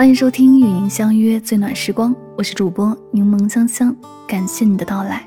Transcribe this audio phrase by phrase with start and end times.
[0.00, 3.94] 欢迎收听与您相约最暖时光，我是主播柠檬香香，
[4.26, 5.22] 感谢你的到来。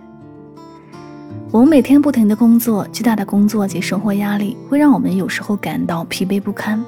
[1.52, 6.84] 我们每天不停的工作，巨大的工作及生活压力会让我们有时候感到疲惫不堪。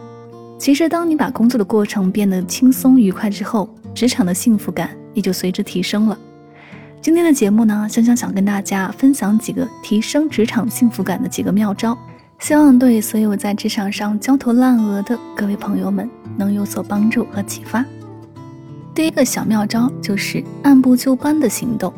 [0.58, 6.18] 其实，当你把工作的过程变得轻松愉快之后，职场的幸福感也就随之提升了。
[7.00, 11.96] 今天的节目呢，香香想跟大家分享几个提升职场幸福感的几个妙招。
[12.46, 17.84] 希望对所有在职场上焦头烂额的各位朋友们能有所帮助和启发。
[18.94, 21.92] 第一个小妙招就是按部就班的行动。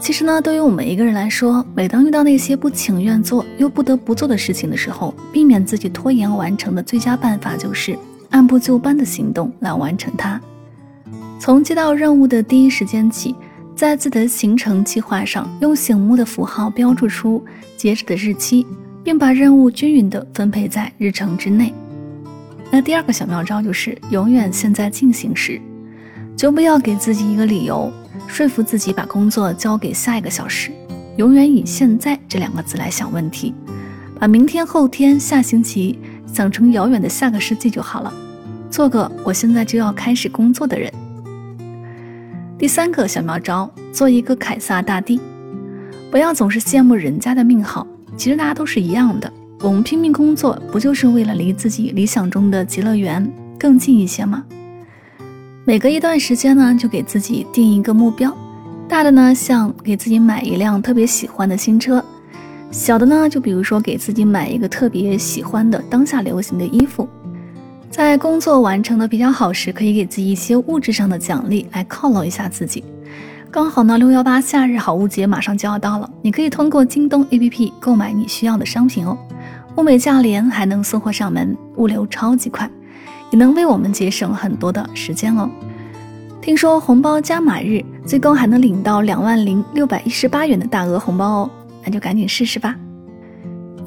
[0.00, 7.98] 其实呢，对于我们一个人来说，每当遇到那些不情愿做又不得不做的事情的时候，避免自己拖延完成的最佳办法就是
[8.30, 10.40] 按部就班的行动来完成它。
[11.40, 13.34] 从接到任务的第一时间起，
[13.74, 17.44] 在自己的行程计划上用醒目的符号标注出
[17.76, 18.64] 截止的日期。
[19.06, 21.72] 并把任务均匀地分配在日程之内。
[22.72, 25.60] 那第二个小妙招就是永远现在进行时，
[26.36, 27.88] 就不要给自己一个理由，
[28.26, 30.72] 说服自己把工作交给下一个小时。
[31.18, 33.54] 永远以现在这两个字来想问题，
[34.18, 35.96] 把明天、后天、下星期
[36.26, 38.12] 想成遥远的下个世纪就好了。
[38.72, 40.92] 做个我现在就要开始工作的人。
[42.58, 45.20] 第三个小妙招，做一个凯撒大帝，
[46.10, 47.86] 不要总是羡慕人家的命好。
[48.16, 54.44] 其实大家都是一样的，我们拼命工作，不就是为了离自己理想中的极乐园更近一些吗？
[55.64, 58.34] 每隔一段时间呢，就给自己定一个目标，
[58.88, 62.00] 大的呢，像给自己买一辆特别喜欢的新车；
[62.70, 67.08] 小的呢，就比如说给自己买一个特别喜欢的当下流行的衣服。
[67.90, 72.82] 在工作完成的比较好时，可以给自己一些物质上的奖励，来犒劳一下自己。
[73.56, 79.16] 刚好呢，六幺八夏日好物节马上就要到了，你可以通过京东 APP 购买你需要的商品哦，
[79.76, 82.70] 物美价廉，还能送货上门，物流超级快，
[83.30, 85.48] 也能为我们节省很多的时间哦。
[86.42, 91.50] 听说红包加码日最高还能领到两万零六百一十八元的大额红包哦，
[91.82, 92.76] 那就赶紧试试吧。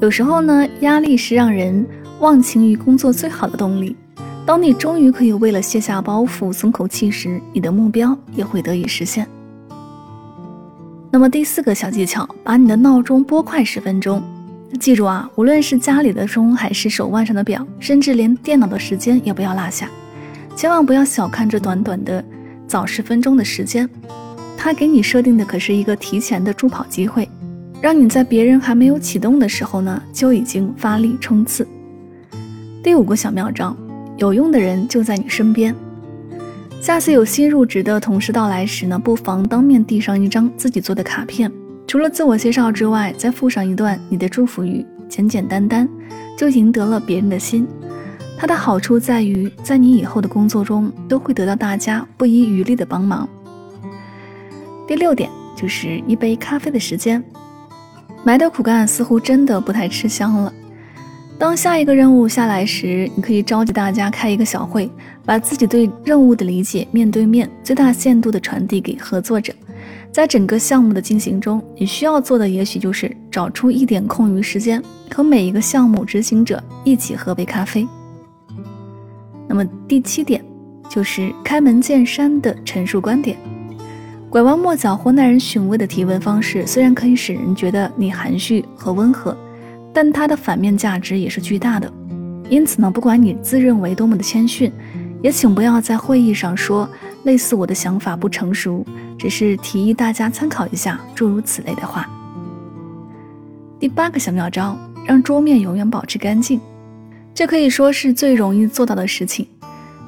[0.00, 1.86] 有时候呢，压力是让人
[2.18, 3.96] 忘情于工作最好的动力。
[4.44, 9.24] 当你终于可以为了卸下包袱松口气时，你的目标也会得以实现。
[11.12, 14.22] 那么第四个小技巧，把你的闹钟拨快十分钟。
[14.78, 19.88] 记住啊，无论是家里的钟，还是手腕上的表，甚至连电脑的时间也不要落下。
[20.54, 22.24] 千万不要小看这短短的
[22.68, 23.90] 早十分钟的时间，
[24.56, 27.28] 它给你设定的可是一个提前的助跑机会，
[27.80, 31.66] 让你在别人还没有启动的时候呢，就已经发力冲刺。
[32.84, 33.76] 第五个小妙招，
[34.16, 35.74] 有用的人就在你身边。
[36.80, 41.52] 下次有新入职的同事到来时呢，不妨当面递上一张自己做的卡片，
[41.86, 45.86] 除了自我介绍之外，再附上一段你的祝福语，简简单单
[46.38, 47.68] 就赢得了别人的心。
[48.38, 53.28] 它的好处在于，在你以后的工作中都会得到大家不遗余力的帮忙。
[54.88, 57.22] 第六点就是一杯咖啡的时间，
[58.24, 60.50] 埋头苦干似乎真的不太吃香了。
[61.40, 64.90] 当下一个任务下来时，你可以召集大家开一个小会，
[65.24, 69.50] 把自己对任务的理解面对面、最大限度地传递给合作者。
[70.12, 77.88] 在整个项目的进行中，你需要做的也许就是找出一点空余时间，和每一个项目执行者一起喝杯咖啡。
[79.48, 80.44] 那么第七点
[80.90, 83.38] 就是开门见山的陈述观点，
[84.28, 89.34] 拐弯抹角或耐人寻味的提问方式，虽然可以使人觉得你含蓄和温和。
[89.92, 91.92] 但它的反面价值也是巨大的，
[92.48, 94.72] 因此呢，不管你自认为多么的谦逊，
[95.22, 96.88] 也请不要在会议上说
[97.24, 98.84] 类似“我的想法不成熟”，
[99.18, 102.08] 只是提议大家参考一下诸如此类的话。
[103.78, 106.60] 第八个小妙招，让桌面永远保持干净，
[107.34, 109.46] 这可以说是最容易做到的事情，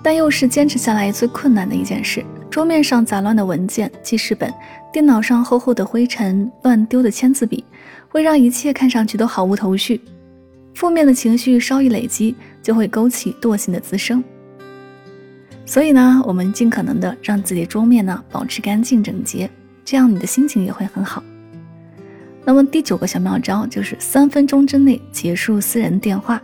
[0.02, 2.24] 但又是坚持下来最困难的一件事。
[2.52, 4.52] 桌面上杂乱的文件、记事本，
[4.92, 7.64] 电脑上厚厚的灰尘、乱丢的签字笔。
[8.10, 9.98] 会让一切看上去都毫无头绪，
[10.74, 14.22] 负面的情绪稍一累积，就会勾起惰性的滋生。
[15.64, 19.48] 所以呢，我们尽可能的让自己桌面呢保持干净整洁，
[19.82, 21.24] 这样你的心情也会很好。
[22.44, 26.38] 那么第九个小妙招就是三分钟之内结束私人电话。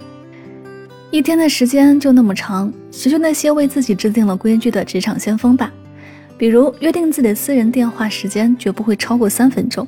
[1.10, 5.70] 一天的时间就那么长，学学那些为自己制定了规矩的职场先锋吧，
[6.38, 9.86] 比如约定自己的私人电话时间绝不会超过三分钟。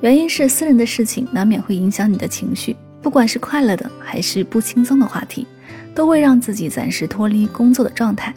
[0.00, 5.44] 原因是私人的事情难免会影响你的情绪，不管是快乐的还是不轻松的话题，
[5.92, 8.32] 都会让自己暂时脱离工作的状态。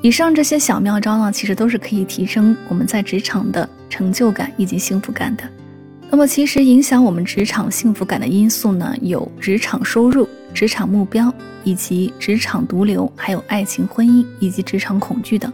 [0.00, 5.44] 以上这些小妙招呢，其实都是可以提升我们在职场的成就感以及幸福感的。
[6.08, 11.30] 那么，其实影响我们职场幸福感的因素呢，有职场收入、职场目标
[11.62, 15.52] 以及职场毒瘤，还有爱情、婚姻以及职场恐惧等。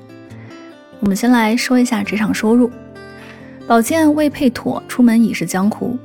[1.05, 2.71] 我们先来说一下职场收入。
[3.67, 5.99] 宝剑未配妥，出门已是江湖。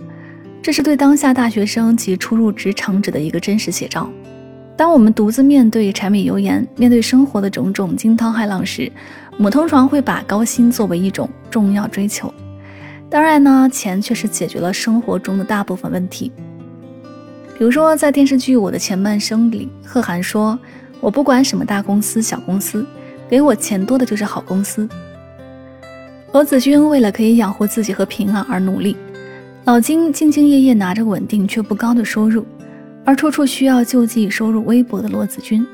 [0.62, 4.10] 这是对当下大学生及初入职场者的一个真实写照。
[4.76, 8.92] 当我们独自面对柴米油盐，面对生活的种种惊涛骇浪时，
[9.38, 12.34] 我们通常会把高薪作为一种重要追求。
[13.10, 16.30] 当然呢，钱确实解决了生活中的大部分问题。
[17.58, 20.60] 比如说，在电视剧《我的前半生》里，贺涵说
[21.00, 22.86] ：“我不管什么大公司、小公司，
[23.30, 24.90] 给我钱多的就是好公司。”
[26.34, 28.96] 罗子君为了可以养活自己和平安而努力。
[29.66, 32.46] 老金兢兢业业拿着稳定却不高的收入，
[33.06, 35.66] 而处处需要救济收入微薄的罗子君，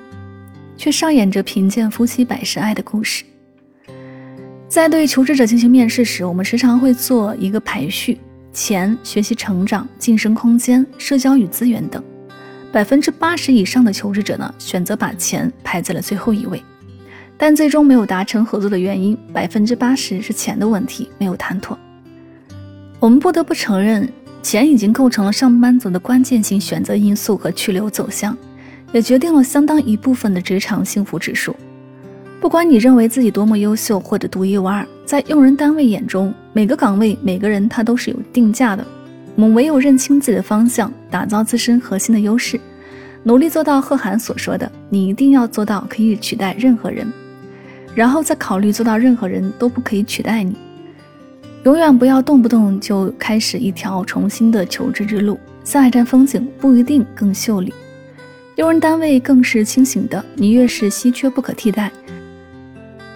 [0.76, 3.24] 却上演着贫贱夫妻百事哀的故事。
[4.68, 8.20] 在对求职者进行面试时，我们时常会做一个排序：
[8.52, 12.04] 钱、学习成长、晋升空间、社交与资源等。
[12.72, 16.62] 百分之八十以上的求职者呢，选择把钱排在了最后一位，
[17.38, 21.78] 但最终没有达成合作的原因，百分之八十是钱的问题，没有谈妥。
[23.00, 24.08] 我们不得不承认，
[24.42, 28.36] 钱已经构成了上班族的关键性选择因素和去留走向，
[28.94, 31.56] 也决定了相当一部分的职场幸福指数。
[32.40, 38.86] 不管你认为自己多么优秀或者独一无二，在用人单位眼中，每个岗位、每个人他都是有定价的。
[39.36, 42.60] 我们唯有认清自己的方向，打造自身核心的优势，
[43.24, 47.12] 努力做到贺涵所说的：“你一定要做到可以取代任何人，
[47.96, 50.56] 然后再考虑做到任何人都不可以取代你。”
[51.64, 57.74] 永远不要动不动就开始一条重新的求职之路，下一站风景不一定更秀丽。
[58.58, 61.92] 用人单位更是清醒的，你越是稀缺不可替代，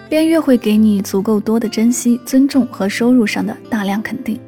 [0.09, 4.39] 便越会给你足够多的珍惜、尊重和收入上的大量肯定。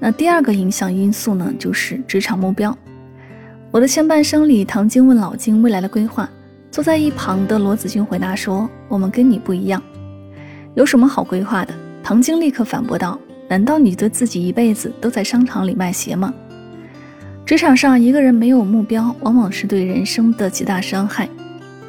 [0.00, 2.76] 那第二个影响因素呢，就是职场目标。
[3.70, 6.28] 我的前半生里，唐晶问老金未来的规划，
[6.78, 9.82] 坐在一旁的罗子君回答说：“我们跟你不一样，
[10.76, 13.18] 有什么好规划的？”唐晶立刻反驳道
[13.50, 16.32] ：“难道你对自己一辈子都在商场里卖鞋吗？”
[17.44, 21.28] 职场上一个人没有目标，往往是对人生的极大伤害。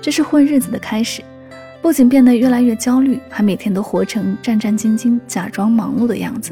[0.02, 1.22] 这是混日子的开始，
[1.84, 6.52] 不仅变得越来越焦虑，还每天都活成战战兢兢、假装忙碌的样子。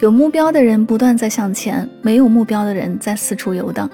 [0.00, 3.90] 有目标的人不断在向前，没有目标的人在四处游荡。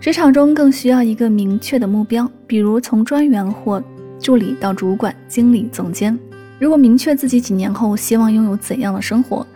[0.00, 3.82] 职场中更需要一个明确的目标，比如从专员或
[4.18, 6.18] 助理到主管、经理、总监。
[6.58, 9.46] 如果明确自己几年后希望拥有怎样的生活，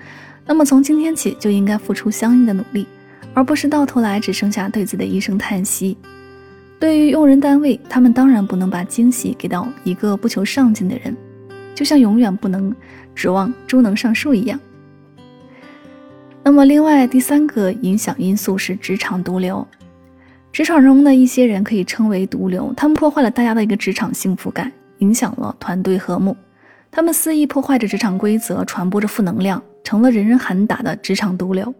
[0.44, 2.86] 那么从今天起就应该付出相应的努力，
[3.32, 5.96] 而不是到头来只剩下对自己的一声叹息。
[6.78, 11.16] 对于用人单位，他们当然不能把惊喜给到一个不求上进的人，
[11.74, 12.74] 就像永远不能
[13.14, 14.60] 指望猪能上树一样。
[16.42, 19.66] 那么，另外第三个影响因素是职场毒瘤。
[20.54, 26.36] 职场中的一些人可以称为毒瘤，他们破坏了大家的一个职场幸福感，影响了团队和睦。
[26.92, 31.74] 他们肆意破坏着职场规则，传播着负能量，成了人人喊打的职场毒瘤。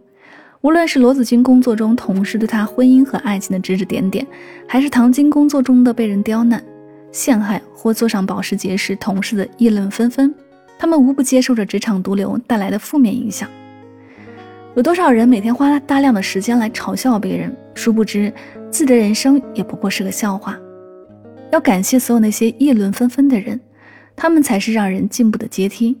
[0.59, 4.27] 无论是罗子君工作中同事对他婚姻和爱情的指指点点，
[4.67, 6.61] 还是唐晶工作中的被人刁难、
[7.13, 10.35] 陷害，或坐上保时捷时同事的议论纷纷，
[10.77, 13.49] 他们无不接受着职场毒瘤带来的负面影响。
[14.75, 18.33] 有多少人每天花大量的时间来嘲笑别人，殊不知
[18.71, 20.57] 自己的人生也不过是个笑话。
[21.51, 23.59] 要感谢所有那些议论纷纷的人。
[24.17, 25.97] 他们才是让人进步的阶梯，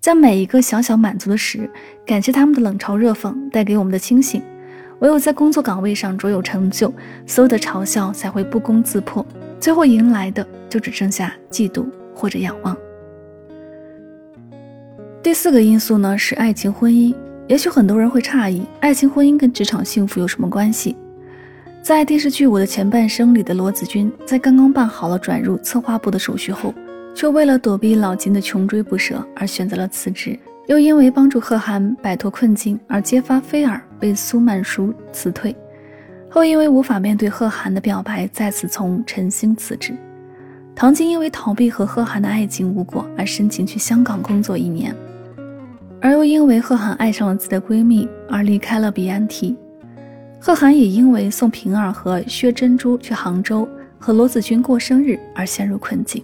[0.00, 1.70] 在每一个小小满足的时，
[2.04, 4.42] 感谢他们的冷嘲热讽带给我们的清醒。
[4.98, 6.92] 唯有在工作岗位上卓有成就，
[7.28, 9.24] 所有的嘲笑才会不攻自破，
[9.60, 12.76] 最后迎来的就只剩下嫉妒或者仰望。
[15.22, 17.14] 第四个因素呢是爱情婚姻，
[17.46, 20.96] 也许很多人会诧异，爱情婚姻跟职场幸福有什么关系？
[21.84, 26.72] 在电视剧《我的前半生》里的罗子君，在刚刚办好了转入策划部的手续后。
[27.14, 30.36] 却为了躲避老金的穷追不舍而选择了辞职，
[30.66, 35.54] 又因为帮助贺涵摆脱困境而揭发菲尔被苏曼殊辞退，
[36.30, 39.94] 后因为无法面对贺涵的表白，再次从晨星辞职。
[40.74, 44.96] 唐晶因为逃避和贺涵的爱情无果而申请去香港工作一年，
[46.00, 49.54] 而又因为贺涵爱上了自己的闺蜜而离开了彼岸提。
[50.46, 53.66] 贺涵也因为送平儿和薛珍珠去杭州
[53.98, 56.22] 和罗子君过生日而陷入困境。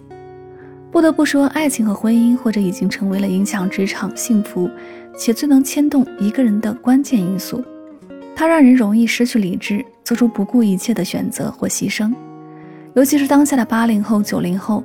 [0.91, 4.69] 不得不说，爱情和婚姻或者已经成为了影响职场幸福
[5.17, 7.63] 且最能牵动一个人的关键因素。
[8.35, 12.13] 它让人容易失去理智，做出不顾一切的选择或牺牲。
[12.93, 14.83] 尤其是当下的八零后、九零后，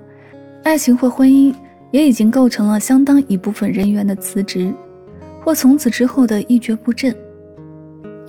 [0.65, 1.55] 爱情或婚姻
[1.91, 4.73] 也已经构成了相当一部分人员的辞职，
[5.45, 7.15] 或从此之后的一蹶不振。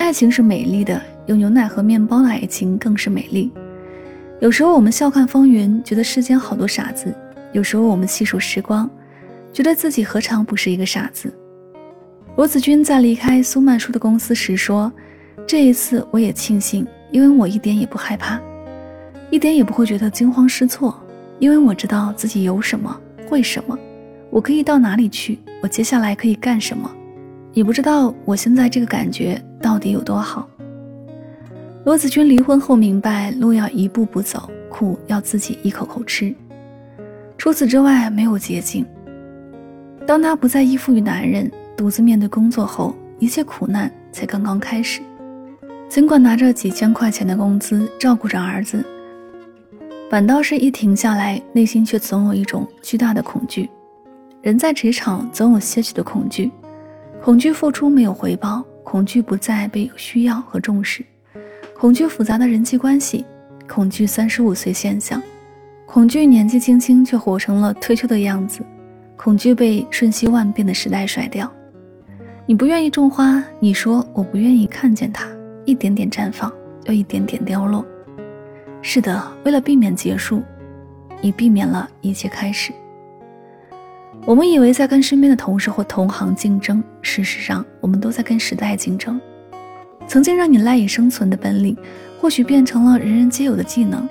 [0.08, 3.52] 爱情是美丽的，有牛奶和面包的爱情更是美丽。
[4.40, 7.10] 有时候我们笑看风云，觉得世间好多傻子；
[7.52, 8.88] 有时候我们细数时光，
[9.52, 11.30] 觉得自己何尝不是一个傻子。
[12.36, 14.90] 罗子君在离开苏曼殊的公司时说
[15.46, 18.40] ：“这一次我也庆幸，因为我一点也不害怕，
[19.28, 20.98] 一点也不会觉得惊慌失措，
[21.38, 22.98] 因为我知道自己有什么，
[23.28, 23.78] 会什么，
[24.30, 26.90] 我可以到哪里去，我接下来可以干什么。
[27.52, 30.48] 也不知道我现在这个感觉到底有多好。”
[31.84, 36.34] 罗子君离婚后明白，路要一步步走，苦要自己一口口吃，
[37.36, 38.84] 除此之外没有捷径。
[40.06, 41.50] 当她不再依附于男人。
[41.76, 45.00] 独自面对工作后，一切苦难才刚刚开始。
[45.88, 48.84] 尽管拿着几千块钱的工资照顾着儿子，
[50.10, 53.70] 反倒是一停下来，内心却总有一种巨大的恐惧。
[54.42, 56.50] 人在职场总有些许的恐惧，
[57.22, 61.04] 恐惧付出没有回报，恐惧不再被需要和重视，
[61.78, 63.22] 恐惧复杂的人际关系，
[63.68, 65.22] 恐惧三十五岁现象，
[65.84, 68.60] 恐惧年纪轻轻却活成了退休的样子，
[69.14, 71.52] 恐惧被瞬息万变的时代甩掉。
[72.46, 75.28] 你不愿意种花，你说我不愿意看见它
[75.66, 76.50] 一点点绽放，
[76.86, 77.84] 又一点点凋落。
[78.80, 80.42] 是的，为了避免结束，
[81.20, 82.72] 你避免了一切开始。
[84.24, 89.18] 我们以为在跟身边的同事或同行竞争，事实上我们都在跟时代竞争。
[90.06, 91.76] 曾经让你赖以生存的本领，
[92.20, 94.02] 或许变成了人人皆有的技能；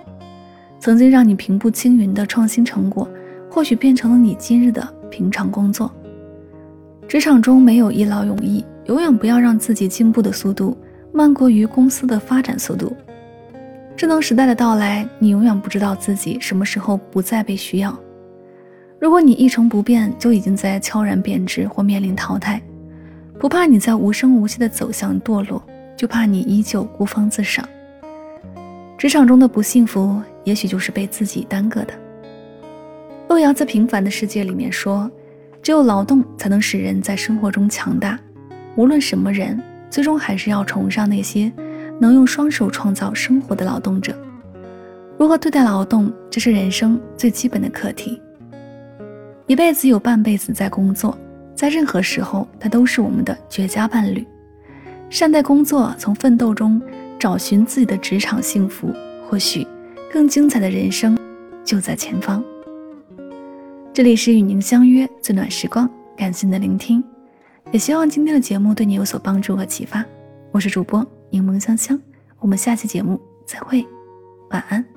[0.79, 3.07] 曾经让你平步青云的创新成果，
[3.49, 5.91] 或许变成了你今日的平常工作。
[7.07, 10.77] 职场中没有一劳永逸，永远不要让自己进步的速度
[11.13, 12.95] 慢过于公司的发展速度。
[13.95, 17.97] 智能时代的到来，你永远不知道自己什么时候不再被需要。
[18.99, 22.61] 如果你一成不变，就已经在悄然贬值或面临淘汰。
[23.39, 25.63] 不怕你在无声无息的走向堕落，
[25.95, 27.67] 就怕你依旧孤芳自赏。
[28.97, 31.93] 职场中的不幸福，也许就是被自己耽搁的。
[33.29, 35.09] 路遥在《平凡的世界》里面说。
[35.59, 38.17] 只有劳动才能使人在生活中强大。
[38.77, 41.51] 无论什么人，最终还是要崇尚那些
[41.99, 44.17] 能用双手创造生活的劳动者。
[45.17, 48.21] 如何对待劳动，这是人生最基本的课题。
[49.47, 51.17] 一辈子有半辈子在工作，
[51.55, 54.27] 在任何时候，它都是我们的绝佳伴侣。
[55.09, 56.81] 善待工作，从奋斗中
[57.17, 58.93] 找寻自己的职场幸福，
[59.25, 59.65] 或许
[60.11, 61.17] 更精彩的人生
[61.63, 62.43] 就在前方。
[63.93, 67.01] 这里是与您相约最暖时光，感谢您的聆听，
[67.71, 70.03] 也希望今天的节目对你有所帮助和启发。
[70.51, 71.97] 我是主播柠檬香香，
[72.39, 73.85] 我们下期节目再会，
[74.49, 74.96] 晚安。